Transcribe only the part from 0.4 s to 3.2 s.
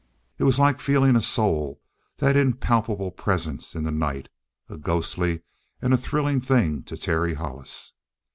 was like feeling a soul that impalpable